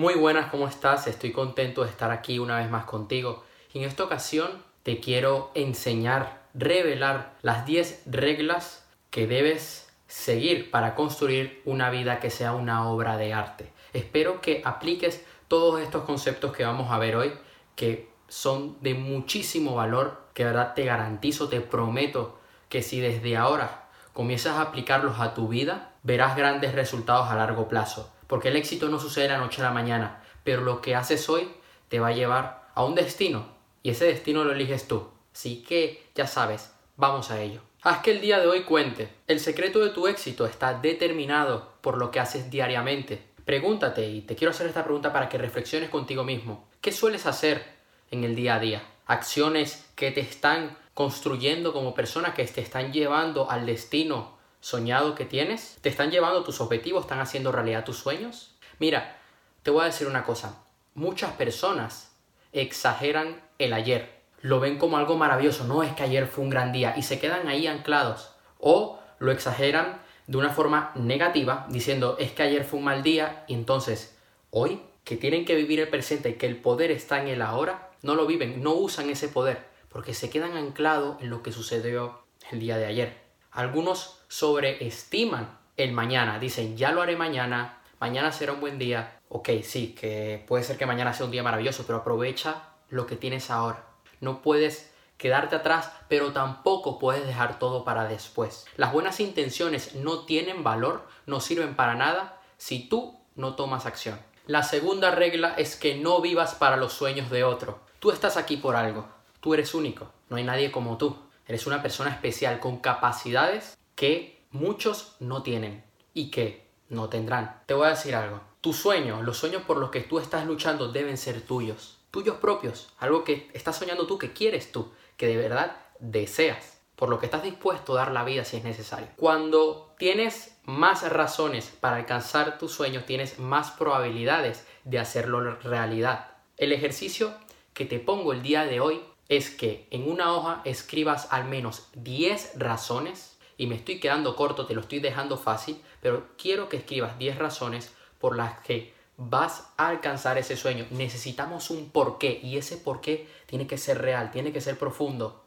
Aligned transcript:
Muy 0.00 0.14
buenas, 0.14 0.46
¿cómo 0.50 0.66
estás? 0.66 1.06
Estoy 1.08 1.30
contento 1.30 1.84
de 1.84 1.90
estar 1.90 2.10
aquí 2.10 2.38
una 2.38 2.56
vez 2.56 2.70
más 2.70 2.86
contigo. 2.86 3.44
Y 3.74 3.80
en 3.80 3.84
esta 3.84 4.02
ocasión 4.02 4.50
te 4.82 4.98
quiero 4.98 5.50
enseñar, 5.54 6.40
revelar 6.54 7.34
las 7.42 7.66
10 7.66 8.04
reglas 8.06 8.88
que 9.10 9.26
debes 9.26 9.92
seguir 10.06 10.70
para 10.70 10.94
construir 10.94 11.60
una 11.66 11.90
vida 11.90 12.18
que 12.18 12.30
sea 12.30 12.54
una 12.54 12.88
obra 12.88 13.18
de 13.18 13.34
arte. 13.34 13.70
Espero 13.92 14.40
que 14.40 14.62
apliques 14.64 15.22
todos 15.48 15.82
estos 15.82 16.04
conceptos 16.04 16.56
que 16.56 16.64
vamos 16.64 16.90
a 16.90 16.98
ver 16.98 17.16
hoy, 17.16 17.34
que 17.76 18.08
son 18.26 18.78
de 18.80 18.94
muchísimo 18.94 19.74
valor, 19.74 20.28
que 20.32 20.44
de 20.44 20.52
verdad 20.52 20.72
te 20.72 20.86
garantizo, 20.86 21.50
te 21.50 21.60
prometo 21.60 22.38
que 22.70 22.80
si 22.80 23.00
desde 23.00 23.36
ahora 23.36 23.90
comienzas 24.14 24.56
a 24.56 24.62
aplicarlos 24.62 25.20
a 25.20 25.34
tu 25.34 25.48
vida, 25.48 25.92
verás 26.02 26.36
grandes 26.36 26.74
resultados 26.74 27.28
a 27.28 27.36
largo 27.36 27.68
plazo. 27.68 28.10
Porque 28.30 28.46
el 28.46 28.56
éxito 28.56 28.88
no 28.88 29.00
sucede 29.00 29.24
de 29.24 29.30
la 29.30 29.38
noche 29.38 29.60
a 29.60 29.64
la 29.64 29.72
mañana, 29.72 30.22
pero 30.44 30.62
lo 30.62 30.80
que 30.80 30.94
haces 30.94 31.28
hoy 31.28 31.50
te 31.88 31.98
va 31.98 32.08
a 32.08 32.12
llevar 32.12 32.70
a 32.76 32.84
un 32.84 32.94
destino 32.94 33.48
y 33.82 33.90
ese 33.90 34.04
destino 34.04 34.44
lo 34.44 34.52
eliges 34.52 34.86
tú. 34.86 35.08
Así 35.34 35.64
que 35.64 36.06
ya 36.14 36.28
sabes, 36.28 36.72
vamos 36.96 37.32
a 37.32 37.42
ello. 37.42 37.60
Haz 37.82 38.02
que 38.02 38.12
el 38.12 38.20
día 38.20 38.38
de 38.38 38.46
hoy 38.46 38.62
cuente. 38.62 39.08
El 39.26 39.40
secreto 39.40 39.80
de 39.80 39.90
tu 39.90 40.06
éxito 40.06 40.46
está 40.46 40.74
determinado 40.74 41.72
por 41.80 41.98
lo 41.98 42.12
que 42.12 42.20
haces 42.20 42.52
diariamente. 42.52 43.20
Pregúntate, 43.44 44.08
y 44.08 44.20
te 44.20 44.36
quiero 44.36 44.52
hacer 44.52 44.68
esta 44.68 44.84
pregunta 44.84 45.12
para 45.12 45.28
que 45.28 45.36
reflexiones 45.36 45.90
contigo 45.90 46.22
mismo. 46.22 46.68
¿Qué 46.80 46.92
sueles 46.92 47.26
hacer 47.26 47.64
en 48.12 48.22
el 48.22 48.36
día 48.36 48.54
a 48.54 48.60
día? 48.60 48.82
Acciones 49.06 49.90
que 49.96 50.12
te 50.12 50.20
están 50.20 50.78
construyendo 50.94 51.72
como 51.72 51.94
persona, 51.94 52.32
que 52.32 52.44
te 52.44 52.60
están 52.60 52.92
llevando 52.92 53.50
al 53.50 53.66
destino 53.66 54.38
soñado 54.60 55.14
que 55.14 55.24
tienes? 55.24 55.78
¿Te 55.80 55.88
están 55.88 56.10
llevando 56.10 56.44
tus 56.44 56.60
objetivos? 56.60 57.04
¿Están 57.04 57.20
haciendo 57.20 57.52
realidad 57.52 57.84
tus 57.84 57.98
sueños? 57.98 58.54
Mira, 58.78 59.18
te 59.62 59.70
voy 59.70 59.82
a 59.82 59.86
decir 59.86 60.06
una 60.06 60.24
cosa. 60.24 60.62
Muchas 60.94 61.32
personas 61.32 62.12
exageran 62.52 63.40
el 63.58 63.72
ayer. 63.72 64.20
Lo 64.40 64.60
ven 64.60 64.78
como 64.78 64.96
algo 64.96 65.16
maravilloso. 65.16 65.64
No 65.64 65.82
es 65.82 65.92
que 65.94 66.02
ayer 66.02 66.26
fue 66.26 66.44
un 66.44 66.50
gran 66.50 66.72
día 66.72 66.94
y 66.96 67.02
se 67.02 67.18
quedan 67.18 67.48
ahí 67.48 67.66
anclados. 67.66 68.34
O 68.58 68.98
lo 69.18 69.32
exageran 69.32 70.00
de 70.26 70.38
una 70.38 70.50
forma 70.50 70.92
negativa, 70.94 71.66
diciendo 71.70 72.16
es 72.18 72.32
que 72.32 72.42
ayer 72.42 72.64
fue 72.64 72.78
un 72.78 72.84
mal 72.84 73.02
día 73.02 73.44
y 73.48 73.54
entonces 73.54 74.16
hoy, 74.50 74.80
que 75.04 75.16
tienen 75.16 75.44
que 75.44 75.56
vivir 75.56 75.80
el 75.80 75.88
presente 75.88 76.30
y 76.30 76.34
que 76.34 76.46
el 76.46 76.56
poder 76.56 76.90
está 76.90 77.20
en 77.20 77.28
el 77.28 77.42
ahora, 77.42 77.90
no 78.02 78.14
lo 78.14 78.26
viven, 78.26 78.62
no 78.62 78.74
usan 78.74 79.10
ese 79.10 79.28
poder, 79.28 79.66
porque 79.88 80.14
se 80.14 80.30
quedan 80.30 80.56
anclados 80.56 81.20
en 81.20 81.30
lo 81.30 81.42
que 81.42 81.52
sucedió 81.52 82.22
el 82.50 82.60
día 82.60 82.76
de 82.76 82.86
ayer. 82.86 83.29
Algunos 83.52 84.18
sobreestiman 84.28 85.58
el 85.76 85.92
mañana. 85.92 86.38
Dicen, 86.38 86.76
ya 86.76 86.92
lo 86.92 87.02
haré 87.02 87.16
mañana, 87.16 87.78
mañana 87.98 88.32
será 88.32 88.52
un 88.52 88.60
buen 88.60 88.78
día. 88.78 89.18
Ok, 89.28 89.48
sí, 89.62 89.94
que 89.98 90.44
puede 90.46 90.64
ser 90.64 90.76
que 90.76 90.86
mañana 90.86 91.12
sea 91.12 91.26
un 91.26 91.32
día 91.32 91.42
maravilloso, 91.42 91.84
pero 91.86 91.98
aprovecha 91.98 92.62
lo 92.88 93.06
que 93.06 93.16
tienes 93.16 93.50
ahora. 93.50 93.84
No 94.20 94.42
puedes 94.42 94.92
quedarte 95.16 95.56
atrás, 95.56 95.92
pero 96.08 96.32
tampoco 96.32 96.98
puedes 96.98 97.26
dejar 97.26 97.58
todo 97.58 97.84
para 97.84 98.04
después. 98.04 98.66
Las 98.76 98.92
buenas 98.92 99.20
intenciones 99.20 99.94
no 99.94 100.24
tienen 100.24 100.64
valor, 100.64 101.06
no 101.26 101.40
sirven 101.40 101.76
para 101.76 101.94
nada 101.94 102.40
si 102.56 102.88
tú 102.88 103.18
no 103.36 103.54
tomas 103.54 103.86
acción. 103.86 104.18
La 104.46 104.62
segunda 104.62 105.10
regla 105.10 105.54
es 105.56 105.76
que 105.76 105.94
no 105.94 106.20
vivas 106.20 106.54
para 106.54 106.76
los 106.76 106.92
sueños 106.92 107.30
de 107.30 107.44
otro. 107.44 107.80
Tú 108.00 108.10
estás 108.10 108.36
aquí 108.36 108.56
por 108.56 108.76
algo. 108.76 109.06
Tú 109.40 109.54
eres 109.54 109.74
único. 109.74 110.10
No 110.28 110.36
hay 110.36 110.44
nadie 110.44 110.72
como 110.72 110.96
tú. 110.96 111.16
Eres 111.50 111.66
una 111.66 111.82
persona 111.82 112.10
especial 112.10 112.60
con 112.60 112.76
capacidades 112.76 113.76
que 113.96 114.40
muchos 114.52 115.16
no 115.18 115.42
tienen 115.42 115.82
y 116.14 116.30
que 116.30 116.70
no 116.88 117.08
tendrán. 117.08 117.64
Te 117.66 117.74
voy 117.74 117.88
a 117.88 117.90
decir 117.90 118.14
algo. 118.14 118.40
Tus 118.60 118.76
sueños, 118.76 119.24
los 119.24 119.38
sueños 119.38 119.62
por 119.62 119.76
los 119.78 119.90
que 119.90 120.02
tú 120.02 120.20
estás 120.20 120.46
luchando 120.46 120.92
deben 120.92 121.18
ser 121.18 121.40
tuyos. 121.40 121.98
Tuyos 122.12 122.36
propios. 122.36 122.92
Algo 123.00 123.24
que 123.24 123.50
estás 123.52 123.76
soñando 123.76 124.06
tú, 124.06 124.16
que 124.16 124.32
quieres 124.32 124.70
tú, 124.70 124.92
que 125.16 125.26
de 125.26 125.38
verdad 125.38 125.76
deseas. 125.98 126.78
Por 126.94 127.08
lo 127.08 127.18
que 127.18 127.26
estás 127.26 127.42
dispuesto 127.42 127.94
a 127.94 128.04
dar 128.04 128.12
la 128.12 128.22
vida 128.22 128.44
si 128.44 128.58
es 128.58 128.62
necesario. 128.62 129.08
Cuando 129.16 129.92
tienes 129.98 130.56
más 130.66 131.02
razones 131.10 131.72
para 131.80 131.96
alcanzar 131.96 132.58
tus 132.58 132.70
sueños, 132.70 133.06
tienes 133.06 133.40
más 133.40 133.72
probabilidades 133.72 134.68
de 134.84 135.00
hacerlo 135.00 135.56
realidad. 135.56 136.28
El 136.56 136.70
ejercicio 136.70 137.34
que 137.74 137.86
te 137.86 137.98
pongo 137.98 138.32
el 138.32 138.42
día 138.42 138.66
de 138.66 138.78
hoy 138.78 139.02
es 139.30 139.48
que 139.48 139.86
en 139.92 140.10
una 140.10 140.34
hoja 140.34 140.60
escribas 140.64 141.28
al 141.30 141.44
menos 141.44 141.86
10 141.94 142.54
razones 142.56 143.38
y 143.56 143.68
me 143.68 143.76
estoy 143.76 144.00
quedando 144.00 144.34
corto, 144.34 144.66
te 144.66 144.74
lo 144.74 144.80
estoy 144.80 144.98
dejando 144.98 145.38
fácil, 145.38 145.80
pero 146.02 146.26
quiero 146.36 146.68
que 146.68 146.78
escribas 146.78 147.16
10 147.16 147.38
razones 147.38 147.94
por 148.18 148.36
las 148.36 148.58
que 148.58 148.92
vas 149.16 149.68
a 149.76 149.86
alcanzar 149.86 150.36
ese 150.36 150.56
sueño. 150.56 150.84
Necesitamos 150.90 151.70
un 151.70 151.90
porqué 151.90 152.40
y 152.42 152.56
ese 152.56 152.76
porqué 152.76 153.28
tiene 153.46 153.68
que 153.68 153.78
ser 153.78 154.02
real, 154.02 154.32
tiene 154.32 154.52
que 154.52 154.60
ser 154.60 154.76
profundo. 154.76 155.44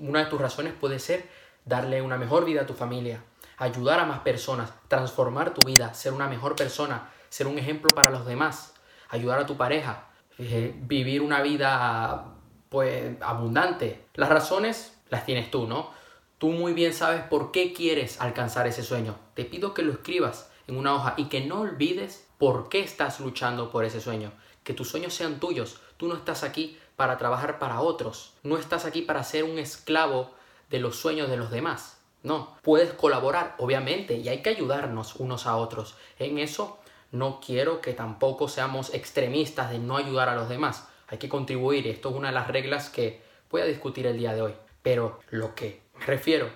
Una 0.00 0.20
de 0.20 0.30
tus 0.30 0.40
razones 0.40 0.72
puede 0.72 1.00
ser 1.00 1.28
darle 1.64 2.02
una 2.02 2.16
mejor 2.16 2.44
vida 2.44 2.60
a 2.60 2.66
tu 2.66 2.74
familia, 2.74 3.24
ayudar 3.56 3.98
a 3.98 4.04
más 4.04 4.20
personas, 4.20 4.72
transformar 4.86 5.54
tu 5.54 5.66
vida, 5.66 5.92
ser 5.92 6.12
una 6.12 6.28
mejor 6.28 6.54
persona, 6.54 7.10
ser 7.30 7.48
un 7.48 7.58
ejemplo 7.58 7.90
para 7.96 8.12
los 8.12 8.26
demás, 8.26 8.74
ayudar 9.08 9.40
a 9.40 9.46
tu 9.46 9.56
pareja, 9.56 10.06
eh, 10.38 10.72
vivir 10.76 11.20
una 11.20 11.42
vida 11.42 12.33
pues 12.74 13.14
abundante. 13.22 14.04
Las 14.14 14.30
razones 14.30 14.98
las 15.08 15.24
tienes 15.24 15.48
tú, 15.48 15.68
¿no? 15.68 15.92
Tú 16.38 16.48
muy 16.48 16.72
bien 16.72 16.92
sabes 16.92 17.22
por 17.22 17.52
qué 17.52 17.72
quieres 17.72 18.20
alcanzar 18.20 18.66
ese 18.66 18.82
sueño. 18.82 19.14
Te 19.34 19.44
pido 19.44 19.74
que 19.74 19.82
lo 19.82 19.92
escribas 19.92 20.50
en 20.66 20.76
una 20.76 20.92
hoja 20.92 21.14
y 21.16 21.26
que 21.26 21.46
no 21.46 21.60
olvides 21.60 22.26
por 22.36 22.68
qué 22.68 22.80
estás 22.80 23.20
luchando 23.20 23.70
por 23.70 23.84
ese 23.84 24.00
sueño. 24.00 24.32
Que 24.64 24.74
tus 24.74 24.88
sueños 24.88 25.14
sean 25.14 25.38
tuyos. 25.38 25.78
Tú 25.98 26.08
no 26.08 26.16
estás 26.16 26.42
aquí 26.42 26.76
para 26.96 27.16
trabajar 27.16 27.60
para 27.60 27.80
otros. 27.80 28.32
No 28.42 28.58
estás 28.58 28.86
aquí 28.86 29.02
para 29.02 29.22
ser 29.22 29.44
un 29.44 29.60
esclavo 29.60 30.32
de 30.68 30.80
los 30.80 30.96
sueños 30.96 31.30
de 31.30 31.36
los 31.36 31.52
demás. 31.52 31.98
No, 32.24 32.58
puedes 32.62 32.92
colaborar, 32.92 33.54
obviamente, 33.58 34.16
y 34.16 34.28
hay 34.28 34.42
que 34.42 34.50
ayudarnos 34.50 35.14
unos 35.14 35.46
a 35.46 35.54
otros. 35.58 35.94
En 36.18 36.38
eso 36.38 36.80
no 37.12 37.38
quiero 37.38 37.80
que 37.80 37.92
tampoco 37.92 38.48
seamos 38.48 38.92
extremistas 38.92 39.70
de 39.70 39.78
no 39.78 39.96
ayudar 39.96 40.28
a 40.28 40.34
los 40.34 40.48
demás. 40.48 40.88
Hay 41.08 41.18
que 41.18 41.28
contribuir. 41.28 41.86
Esto 41.86 42.10
es 42.10 42.16
una 42.16 42.28
de 42.28 42.34
las 42.34 42.48
reglas 42.48 42.88
que 42.88 43.22
voy 43.50 43.60
a 43.62 43.66
discutir 43.66 44.06
el 44.06 44.18
día 44.18 44.34
de 44.34 44.42
hoy. 44.42 44.54
Pero 44.82 45.20
lo 45.30 45.54
que 45.54 45.82
me 45.98 46.06
refiero 46.06 46.50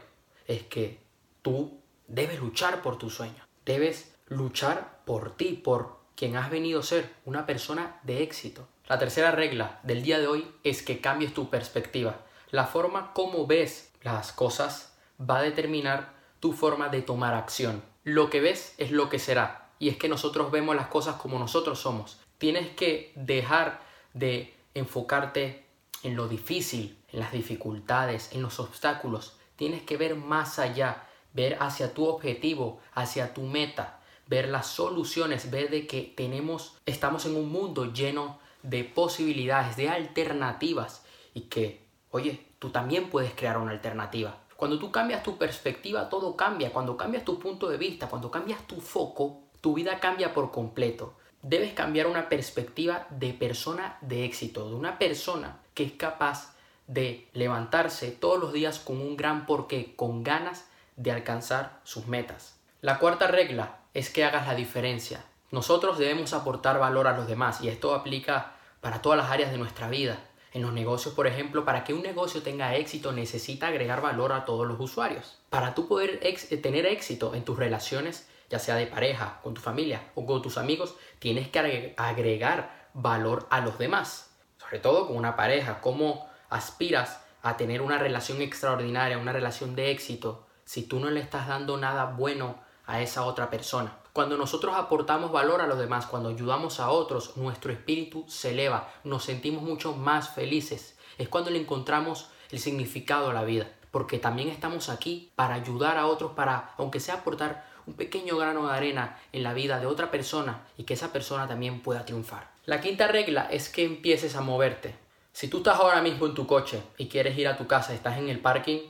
es 0.46 0.62
que 0.64 0.98
tú 1.42 1.80
debes 2.06 2.40
luchar 2.40 2.82
por 2.82 2.98
tu 2.98 3.10
sueño. 3.10 3.46
Debes 3.64 4.14
luchar 4.26 5.02
por 5.04 5.36
ti, 5.36 5.52
por 5.52 5.98
quien 6.14 6.36
has 6.36 6.50
venido 6.50 6.80
a 6.80 6.82
ser, 6.82 7.14
una 7.24 7.46
persona 7.46 8.00
de 8.02 8.22
éxito. 8.22 8.66
La 8.88 8.98
tercera 8.98 9.30
regla 9.30 9.80
del 9.82 10.02
día 10.02 10.18
de 10.18 10.26
hoy 10.26 10.50
es 10.64 10.82
que 10.82 11.00
cambies 11.00 11.34
tu 11.34 11.50
perspectiva. 11.50 12.24
La 12.50 12.66
forma 12.66 13.12
como 13.12 13.46
ves 13.46 13.92
las 14.02 14.32
cosas 14.32 14.96
va 15.20 15.38
a 15.38 15.42
determinar 15.42 16.14
tu 16.40 16.52
forma 16.52 16.88
de 16.88 17.02
tomar 17.02 17.34
acción. 17.34 17.82
Lo 18.04 18.30
que 18.30 18.40
ves 18.40 18.74
es 18.78 18.90
lo 18.90 19.08
que 19.08 19.18
será. 19.18 19.70
Y 19.78 19.90
es 19.90 19.96
que 19.96 20.08
nosotros 20.08 20.50
vemos 20.50 20.74
las 20.74 20.88
cosas 20.88 21.16
como 21.16 21.38
nosotros 21.38 21.78
somos. 21.78 22.18
Tienes 22.38 22.70
que 22.70 23.12
dejar 23.14 23.80
de 24.18 24.54
enfocarte 24.74 25.66
en 26.02 26.16
lo 26.16 26.28
difícil, 26.28 26.98
en 27.12 27.20
las 27.20 27.32
dificultades, 27.32 28.32
en 28.32 28.42
los 28.42 28.60
obstáculos. 28.60 29.36
Tienes 29.56 29.82
que 29.82 29.96
ver 29.96 30.14
más 30.14 30.58
allá, 30.58 31.06
ver 31.32 31.56
hacia 31.60 31.94
tu 31.94 32.06
objetivo, 32.06 32.80
hacia 32.92 33.34
tu 33.34 33.42
meta, 33.42 34.00
ver 34.26 34.48
las 34.48 34.66
soluciones, 34.66 35.50
ver 35.50 35.70
de 35.70 35.86
que 35.86 36.02
tenemos, 36.02 36.76
estamos 36.86 37.26
en 37.26 37.36
un 37.36 37.50
mundo 37.50 37.92
lleno 37.92 38.38
de 38.62 38.84
posibilidades, 38.84 39.76
de 39.76 39.88
alternativas 39.88 41.04
y 41.34 41.42
que, 41.42 41.86
oye, 42.10 42.46
tú 42.58 42.70
también 42.70 43.10
puedes 43.10 43.34
crear 43.34 43.58
una 43.58 43.72
alternativa. 43.72 44.38
Cuando 44.56 44.78
tú 44.78 44.90
cambias 44.90 45.22
tu 45.22 45.38
perspectiva, 45.38 46.08
todo 46.08 46.36
cambia. 46.36 46.72
Cuando 46.72 46.96
cambias 46.96 47.24
tu 47.24 47.38
punto 47.38 47.68
de 47.68 47.76
vista, 47.76 48.08
cuando 48.08 48.30
cambias 48.30 48.66
tu 48.66 48.80
foco, 48.80 49.42
tu 49.60 49.74
vida 49.74 50.00
cambia 50.00 50.34
por 50.34 50.50
completo. 50.50 51.14
Debes 51.42 51.72
cambiar 51.72 52.06
una 52.06 52.28
perspectiva 52.28 53.06
de 53.10 53.32
persona 53.32 53.96
de 54.00 54.24
éxito, 54.24 54.68
de 54.68 54.74
una 54.74 54.98
persona 54.98 55.58
que 55.74 55.84
es 55.84 55.92
capaz 55.92 56.54
de 56.88 57.28
levantarse 57.32 58.10
todos 58.10 58.40
los 58.40 58.52
días 58.52 58.78
con 58.80 59.00
un 59.00 59.16
gran 59.16 59.46
porqué, 59.46 59.94
con 59.94 60.24
ganas 60.24 60.66
de 60.96 61.12
alcanzar 61.12 61.80
sus 61.84 62.06
metas. 62.06 62.56
La 62.80 62.98
cuarta 62.98 63.28
regla 63.28 63.78
es 63.94 64.10
que 64.10 64.24
hagas 64.24 64.46
la 64.46 64.54
diferencia. 64.54 65.24
Nosotros 65.50 65.98
debemos 65.98 66.32
aportar 66.32 66.78
valor 66.78 67.06
a 67.06 67.16
los 67.16 67.28
demás 67.28 67.60
y 67.60 67.68
esto 67.68 67.94
aplica 67.94 68.54
para 68.80 69.00
todas 69.00 69.18
las 69.18 69.30
áreas 69.30 69.50
de 69.50 69.58
nuestra 69.58 69.88
vida. 69.88 70.18
En 70.52 70.62
los 70.62 70.72
negocios, 70.72 71.14
por 71.14 71.26
ejemplo, 71.26 71.64
para 71.64 71.84
que 71.84 71.94
un 71.94 72.02
negocio 72.02 72.42
tenga 72.42 72.74
éxito 72.74 73.12
necesita 73.12 73.68
agregar 73.68 74.00
valor 74.00 74.32
a 74.32 74.44
todos 74.44 74.66
los 74.66 74.80
usuarios. 74.80 75.38
Para 75.50 75.74
tú 75.74 75.86
poder 75.86 76.20
tener 76.62 76.86
éxito 76.86 77.34
en 77.34 77.44
tus 77.44 77.58
relaciones, 77.58 78.28
ya 78.50 78.58
sea 78.58 78.76
de 78.76 78.86
pareja, 78.86 79.40
con 79.42 79.54
tu 79.54 79.60
familia 79.60 80.10
o 80.14 80.26
con 80.26 80.42
tus 80.42 80.58
amigos, 80.58 80.94
tienes 81.18 81.48
que 81.48 81.94
agregar 81.96 82.88
valor 82.94 83.46
a 83.50 83.60
los 83.60 83.78
demás. 83.78 84.30
Sobre 84.58 84.78
todo 84.78 85.06
con 85.06 85.16
una 85.16 85.36
pareja, 85.36 85.80
como 85.80 86.28
aspiras 86.48 87.20
a 87.42 87.56
tener 87.56 87.82
una 87.82 87.98
relación 87.98 88.42
extraordinaria, 88.42 89.18
una 89.18 89.32
relación 89.32 89.74
de 89.76 89.90
éxito, 89.90 90.46
si 90.64 90.82
tú 90.82 90.98
no 91.00 91.10
le 91.10 91.20
estás 91.20 91.46
dando 91.48 91.76
nada 91.76 92.06
bueno 92.06 92.58
a 92.86 93.00
esa 93.00 93.24
otra 93.24 93.50
persona. 93.50 93.96
Cuando 94.12 94.36
nosotros 94.36 94.74
aportamos 94.74 95.30
valor 95.30 95.60
a 95.60 95.66
los 95.66 95.78
demás, 95.78 96.06
cuando 96.06 96.30
ayudamos 96.30 96.80
a 96.80 96.90
otros, 96.90 97.36
nuestro 97.36 97.70
espíritu 97.70 98.24
se 98.28 98.50
eleva, 98.50 98.92
nos 99.04 99.24
sentimos 99.24 99.62
mucho 99.62 99.94
más 99.94 100.30
felices. 100.30 100.98
Es 101.18 101.28
cuando 101.28 101.50
le 101.50 101.60
encontramos 101.60 102.30
el 102.50 102.58
significado 102.58 103.30
a 103.30 103.34
la 103.34 103.44
vida, 103.44 103.70
porque 103.90 104.18
también 104.18 104.48
estamos 104.48 104.88
aquí 104.88 105.30
para 105.36 105.54
ayudar 105.54 105.98
a 105.98 106.06
otros, 106.06 106.32
para, 106.32 106.74
aunque 106.78 106.98
sea 106.98 107.16
aportar 107.16 107.67
un 107.88 107.94
pequeño 107.94 108.36
grano 108.36 108.68
de 108.68 108.74
arena 108.74 109.18
en 109.32 109.42
la 109.42 109.54
vida 109.54 109.80
de 109.80 109.86
otra 109.86 110.10
persona 110.10 110.60
y 110.76 110.84
que 110.84 110.92
esa 110.92 111.10
persona 111.10 111.48
también 111.48 111.80
pueda 111.80 112.04
triunfar. 112.04 112.50
La 112.66 112.82
quinta 112.82 113.08
regla 113.08 113.48
es 113.50 113.70
que 113.70 113.82
empieces 113.82 114.36
a 114.36 114.42
moverte. 114.42 114.94
Si 115.32 115.48
tú 115.48 115.58
estás 115.58 115.78
ahora 115.78 116.02
mismo 116.02 116.26
en 116.26 116.34
tu 116.34 116.46
coche 116.46 116.82
y 116.98 117.08
quieres 117.08 117.36
ir 117.38 117.48
a 117.48 117.56
tu 117.56 117.66
casa, 117.66 117.94
estás 117.94 118.18
en 118.18 118.28
el 118.28 118.40
parking, 118.40 118.80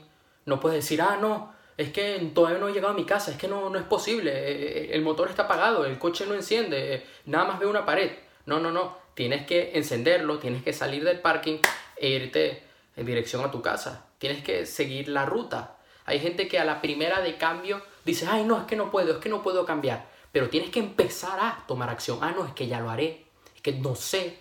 no 0.45 0.59
puedes 0.59 0.83
decir, 0.83 1.01
ah, 1.01 1.17
no, 1.19 1.53
es 1.77 1.93
que 1.93 2.29
todavía 2.33 2.59
no 2.59 2.67
he 2.67 2.73
llegado 2.73 2.93
a 2.93 2.97
mi 2.97 3.05
casa, 3.05 3.31
es 3.31 3.37
que 3.37 3.47
no, 3.47 3.69
no 3.69 3.79
es 3.79 3.85
posible, 3.85 4.31
eh, 4.31 4.51
eh, 4.51 4.89
el 4.91 5.01
motor 5.01 5.29
está 5.29 5.43
apagado, 5.43 5.85
el 5.85 5.97
coche 5.97 6.25
no 6.25 6.33
enciende, 6.33 6.95
eh, 6.95 7.05
nada 7.25 7.45
más 7.45 7.59
veo 7.59 7.69
una 7.69 7.85
pared. 7.85 8.11
No, 8.45 8.59
no, 8.59 8.69
no, 8.69 8.97
tienes 9.13 9.45
que 9.45 9.71
encenderlo, 9.75 10.39
tienes 10.39 10.61
que 10.61 10.73
salir 10.73 11.05
del 11.05 11.21
parking 11.21 11.59
e 11.95 12.09
irte 12.09 12.63
en 12.97 13.05
dirección 13.05 13.45
a 13.45 13.51
tu 13.51 13.61
casa. 13.61 14.07
Tienes 14.17 14.43
que 14.43 14.65
seguir 14.65 15.07
la 15.07 15.25
ruta. 15.25 15.77
Hay 16.05 16.19
gente 16.19 16.49
que 16.49 16.59
a 16.59 16.65
la 16.65 16.81
primera 16.81 17.21
de 17.21 17.37
cambio 17.37 17.81
dice, 18.09 18.27
ay, 18.29 18.43
no, 18.43 18.57
es 18.59 18.65
que 18.65 18.75
no 18.75 18.91
puedo, 18.91 19.13
es 19.13 19.17
que 19.17 19.29
no 19.29 19.41
puedo 19.41 19.65
cambiar. 19.65 20.09
Pero 20.31 20.49
tienes 20.49 20.69
que 20.69 20.79
empezar 20.79 21.39
a 21.39 21.63
tomar 21.67 21.89
acción. 21.89 22.19
Ah, 22.21 22.31
no, 22.31 22.45
es 22.45 22.53
que 22.53 22.67
ya 22.67 22.79
lo 22.79 22.89
haré, 22.89 23.25
es 23.55 23.61
que 23.61 23.73
no 23.73 23.95
sé. 23.95 24.39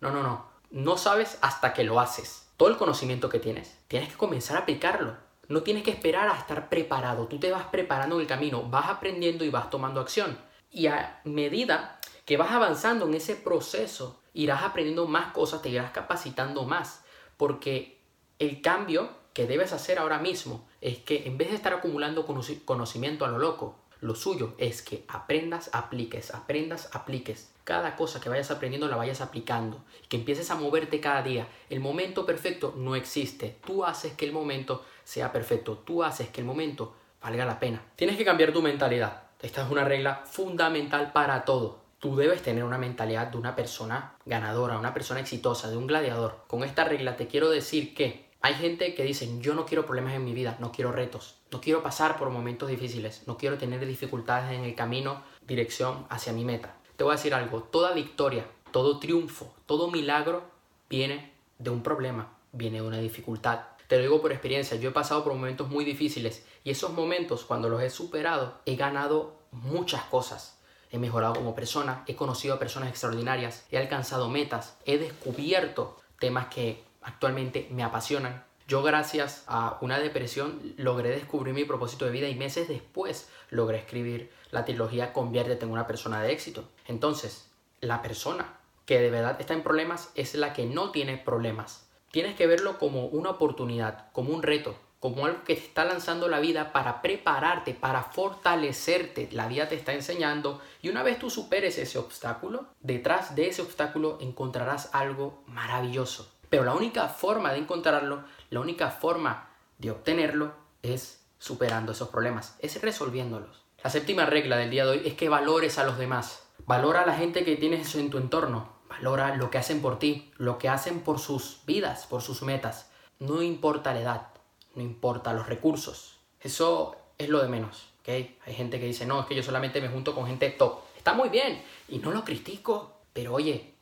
No, 0.00 0.10
no, 0.10 0.22
no. 0.22 0.46
No 0.70 0.96
sabes 0.96 1.38
hasta 1.40 1.72
que 1.72 1.84
lo 1.84 2.00
haces. 2.00 2.48
Todo 2.56 2.68
el 2.68 2.76
conocimiento 2.76 3.28
que 3.28 3.40
tienes, 3.40 3.78
tienes 3.88 4.10
que 4.10 4.16
comenzar 4.16 4.56
a 4.56 4.60
aplicarlo. 4.60 5.16
No 5.48 5.62
tienes 5.62 5.82
que 5.82 5.90
esperar 5.90 6.28
a 6.28 6.38
estar 6.38 6.68
preparado, 6.68 7.26
tú 7.26 7.38
te 7.38 7.50
vas 7.50 7.64
preparando 7.64 8.14
en 8.16 8.22
el 8.22 8.26
camino, 8.26 8.62
vas 8.62 8.88
aprendiendo 8.88 9.44
y 9.44 9.50
vas 9.50 9.68
tomando 9.68 10.00
acción. 10.00 10.38
Y 10.70 10.86
a 10.86 11.20
medida 11.24 12.00
que 12.24 12.36
vas 12.36 12.50
avanzando 12.50 13.06
en 13.06 13.14
ese 13.14 13.36
proceso, 13.36 14.20
irás 14.32 14.62
aprendiendo 14.62 15.06
más 15.06 15.32
cosas, 15.32 15.60
te 15.60 15.68
irás 15.68 15.90
capacitando 15.90 16.64
más, 16.64 17.04
porque 17.36 18.00
el 18.38 18.62
cambio 18.62 19.10
que 19.34 19.46
debes 19.46 19.72
hacer 19.72 19.98
ahora 19.98 20.18
mismo 20.18 20.66
es 20.84 20.98
que 20.98 21.26
en 21.26 21.38
vez 21.38 21.48
de 21.48 21.56
estar 21.56 21.72
acumulando 21.72 22.26
conocimiento 22.26 23.24
a 23.24 23.28
lo 23.28 23.38
loco, 23.38 23.74
lo 24.02 24.14
suyo 24.14 24.52
es 24.58 24.82
que 24.82 25.06
aprendas, 25.08 25.70
apliques, 25.72 26.34
aprendas, 26.34 26.90
apliques 26.92 27.50
cada 27.64 27.96
cosa 27.96 28.20
que 28.20 28.28
vayas 28.28 28.50
aprendiendo 28.50 28.86
la 28.86 28.96
vayas 28.96 29.22
aplicando, 29.22 29.82
que 30.10 30.18
empieces 30.18 30.50
a 30.50 30.56
moverte 30.56 31.00
cada 31.00 31.22
día. 31.22 31.48
El 31.70 31.80
momento 31.80 32.26
perfecto 32.26 32.74
no 32.76 32.96
existe. 32.96 33.56
Tú 33.64 33.82
haces 33.82 34.12
que 34.12 34.26
el 34.26 34.32
momento 34.32 34.84
sea 35.04 35.32
perfecto. 35.32 35.78
Tú 35.78 36.04
haces 36.04 36.28
que 36.28 36.42
el 36.42 36.46
momento 36.46 36.94
valga 37.22 37.46
la 37.46 37.58
pena. 37.58 37.80
Tienes 37.96 38.18
que 38.18 38.24
cambiar 38.26 38.52
tu 38.52 38.60
mentalidad. 38.60 39.22
Esta 39.40 39.64
es 39.64 39.70
una 39.70 39.84
regla 39.84 40.24
fundamental 40.26 41.12
para 41.12 41.46
todo. 41.46 41.78
Tú 41.98 42.14
debes 42.14 42.42
tener 42.42 42.62
una 42.62 42.76
mentalidad 42.76 43.28
de 43.28 43.38
una 43.38 43.56
persona 43.56 44.16
ganadora, 44.26 44.78
una 44.78 44.92
persona 44.92 45.20
exitosa, 45.20 45.70
de 45.70 45.78
un 45.78 45.86
gladiador. 45.86 46.44
Con 46.46 46.62
esta 46.62 46.84
regla 46.84 47.16
te 47.16 47.26
quiero 47.26 47.48
decir 47.48 47.94
que 47.94 48.28
hay 48.44 48.52
gente 48.52 48.94
que 48.94 49.04
dice, 49.04 49.38
yo 49.40 49.54
no 49.54 49.64
quiero 49.64 49.86
problemas 49.86 50.12
en 50.12 50.22
mi 50.22 50.34
vida, 50.34 50.58
no 50.60 50.70
quiero 50.70 50.92
retos, 50.92 51.36
no 51.50 51.62
quiero 51.62 51.82
pasar 51.82 52.18
por 52.18 52.28
momentos 52.28 52.68
difíciles, 52.68 53.22
no 53.26 53.38
quiero 53.38 53.56
tener 53.56 53.86
dificultades 53.86 54.52
en 54.52 54.64
el 54.64 54.74
camino, 54.74 55.22
dirección 55.46 56.04
hacia 56.10 56.34
mi 56.34 56.44
meta. 56.44 56.76
Te 56.98 57.04
voy 57.04 57.14
a 57.14 57.16
decir 57.16 57.32
algo, 57.32 57.62
toda 57.62 57.94
victoria, 57.94 58.46
todo 58.70 58.98
triunfo, 58.98 59.54
todo 59.64 59.90
milagro 59.90 60.42
viene 60.90 61.32
de 61.58 61.70
un 61.70 61.82
problema, 61.82 62.36
viene 62.52 62.82
de 62.82 62.86
una 62.86 62.98
dificultad. 62.98 63.60
Te 63.88 63.96
lo 63.96 64.02
digo 64.02 64.20
por 64.20 64.30
experiencia, 64.30 64.76
yo 64.76 64.90
he 64.90 64.92
pasado 64.92 65.24
por 65.24 65.32
momentos 65.32 65.70
muy 65.70 65.86
difíciles 65.86 66.44
y 66.64 66.70
esos 66.70 66.92
momentos 66.92 67.44
cuando 67.46 67.70
los 67.70 67.80
he 67.80 67.88
superado 67.88 68.60
he 68.66 68.76
ganado 68.76 69.38
muchas 69.52 70.02
cosas. 70.02 70.58
He 70.90 70.98
mejorado 70.98 71.32
como 71.32 71.54
persona, 71.54 72.04
he 72.06 72.14
conocido 72.14 72.52
a 72.52 72.58
personas 72.58 72.90
extraordinarias, 72.90 73.64
he 73.70 73.78
alcanzado 73.78 74.28
metas, 74.28 74.76
he 74.84 74.98
descubierto 74.98 75.96
temas 76.18 76.48
que 76.48 76.84
actualmente 77.04 77.68
me 77.70 77.84
apasionan. 77.84 78.44
Yo 78.66 78.82
gracias 78.82 79.44
a 79.46 79.76
una 79.82 79.98
depresión 79.98 80.74
logré 80.78 81.10
descubrir 81.10 81.52
mi 81.52 81.64
propósito 81.64 82.06
de 82.06 82.10
vida 82.10 82.28
y 82.28 82.34
meses 82.34 82.66
después 82.66 83.28
logré 83.50 83.78
escribir 83.78 84.32
la 84.50 84.64
trilogía 84.64 85.12
Conviértete 85.12 85.66
en 85.66 85.70
una 85.70 85.86
persona 85.86 86.22
de 86.22 86.32
éxito. 86.32 86.64
Entonces, 86.86 87.50
la 87.80 88.00
persona 88.00 88.58
que 88.86 89.00
de 89.00 89.10
verdad 89.10 89.38
está 89.38 89.52
en 89.52 89.62
problemas 89.62 90.10
es 90.14 90.34
la 90.34 90.52
que 90.54 90.64
no 90.66 90.90
tiene 90.90 91.18
problemas. 91.18 91.86
Tienes 92.10 92.36
que 92.36 92.46
verlo 92.46 92.78
como 92.78 93.06
una 93.06 93.30
oportunidad, 93.30 94.10
como 94.12 94.32
un 94.32 94.42
reto, 94.42 94.76
como 95.00 95.26
algo 95.26 95.44
que 95.44 95.54
te 95.54 95.60
está 95.60 95.84
lanzando 95.84 96.28
la 96.28 96.40
vida 96.40 96.72
para 96.72 97.02
prepararte, 97.02 97.74
para 97.74 98.04
fortalecerte. 98.04 99.28
La 99.32 99.48
vida 99.48 99.68
te 99.68 99.74
está 99.74 99.92
enseñando 99.92 100.62
y 100.80 100.88
una 100.88 101.02
vez 101.02 101.18
tú 101.18 101.28
superes 101.28 101.76
ese 101.76 101.98
obstáculo, 101.98 102.66
detrás 102.80 103.34
de 103.34 103.48
ese 103.48 103.60
obstáculo 103.60 104.16
encontrarás 104.22 104.88
algo 104.94 105.42
maravilloso. 105.46 106.33
Pero 106.50 106.64
la 106.64 106.74
única 106.74 107.08
forma 107.08 107.52
de 107.52 107.58
encontrarlo, 107.58 108.24
la 108.50 108.60
única 108.60 108.90
forma 108.90 109.48
de 109.78 109.90
obtenerlo 109.90 110.52
es 110.82 111.24
superando 111.38 111.92
esos 111.92 112.08
problemas, 112.08 112.56
es 112.60 112.80
resolviéndolos. 112.80 113.64
La 113.82 113.90
séptima 113.90 114.24
regla 114.24 114.56
del 114.56 114.70
día 114.70 114.84
de 114.84 114.92
hoy 114.92 115.02
es 115.04 115.14
que 115.14 115.28
valores 115.28 115.78
a 115.78 115.84
los 115.84 115.98
demás. 115.98 116.46
Valora 116.66 117.02
a 117.02 117.06
la 117.06 117.16
gente 117.16 117.44
que 117.44 117.56
tienes 117.56 117.94
en 117.96 118.08
tu 118.08 118.16
entorno. 118.16 118.72
Valora 118.88 119.36
lo 119.36 119.50
que 119.50 119.58
hacen 119.58 119.82
por 119.82 119.98
ti, 119.98 120.32
lo 120.38 120.56
que 120.56 120.70
hacen 120.70 121.00
por 121.00 121.18
sus 121.18 121.60
vidas, 121.66 122.06
por 122.06 122.22
sus 122.22 122.42
metas. 122.42 122.90
No 123.18 123.42
importa 123.42 123.92
la 123.92 124.00
edad, 124.00 124.28
no 124.74 124.82
importa 124.82 125.34
los 125.34 125.46
recursos. 125.46 126.18
Eso 126.40 126.96
es 127.18 127.28
lo 127.28 127.42
de 127.42 127.48
menos. 127.48 127.92
¿okay? 128.00 128.38
Hay 128.46 128.54
gente 128.54 128.80
que 128.80 128.86
dice, 128.86 129.04
no, 129.04 129.20
es 129.20 129.26
que 129.26 129.34
yo 129.34 129.42
solamente 129.42 129.80
me 129.80 129.88
junto 129.88 130.14
con 130.14 130.26
gente 130.26 130.48
top. 130.50 130.78
Está 130.96 131.12
muy 131.12 131.28
bien 131.28 131.62
y 131.88 131.98
no 131.98 132.10
lo 132.10 132.24
critico, 132.24 133.00
pero 133.12 133.34
oye, 133.34 133.74